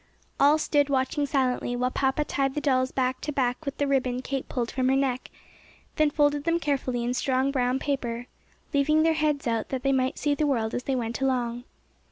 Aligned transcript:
All 0.39 0.57
stood 0.57 0.89
watching 0.89 1.27
silently 1.27 1.75
while 1.75 1.91
papa 1.91 2.25
tied 2.25 2.55
the 2.55 2.59
dolls 2.59 2.91
back 2.91 3.21
to 3.21 3.31
back 3.31 3.63
with 3.65 3.77
the 3.77 3.85
ribbon 3.85 4.23
Kate 4.23 4.49
pulled 4.49 4.71
from 4.71 4.89
her 4.89 4.95
neck, 4.95 5.29
then 5.97 6.09
folded 6.09 6.43
them 6.43 6.57
carefully 6.59 7.03
in 7.03 7.13
strong 7.13 7.51
brown 7.51 7.77
paper, 7.77 8.25
leaving 8.73 9.03
their 9.03 9.13
heads 9.13 9.45
out 9.45 9.69
that 9.69 9.83
they 9.83 9.91
might 9.91 10.17
see 10.17 10.33
the 10.33 10.47
world 10.47 10.73
as 10.73 10.85
they 10.85 10.95
went 10.95 11.21
along. 11.21 11.65